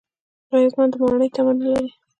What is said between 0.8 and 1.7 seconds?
د ماڼۍ تمه نه